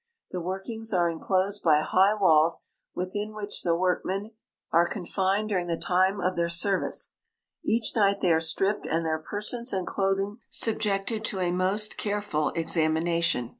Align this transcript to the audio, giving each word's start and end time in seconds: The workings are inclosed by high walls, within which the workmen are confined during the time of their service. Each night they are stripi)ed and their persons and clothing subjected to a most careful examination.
The 0.31 0.41
workings 0.41 0.93
are 0.95 1.07
inclosed 1.11 1.61
by 1.61 1.81
high 1.81 2.15
walls, 2.15 2.65
within 2.95 3.35
which 3.35 3.61
the 3.61 3.75
workmen 3.77 4.31
are 4.71 4.87
confined 4.89 5.49
during 5.49 5.67
the 5.67 5.77
time 5.77 6.19
of 6.19 6.35
their 6.35 6.49
service. 6.49 7.13
Each 7.63 7.95
night 7.95 8.19
they 8.19 8.31
are 8.33 8.39
stripi)ed 8.41 8.87
and 8.89 9.05
their 9.05 9.19
persons 9.19 9.71
and 9.71 9.85
clothing 9.85 10.39
subjected 10.49 11.23
to 11.25 11.39
a 11.39 11.51
most 11.51 11.97
careful 11.97 12.49
examination. 12.55 13.49